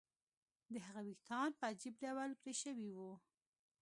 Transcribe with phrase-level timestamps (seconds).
[0.73, 3.11] د هغه ویښتان په عجیب ډول پرې شوي وو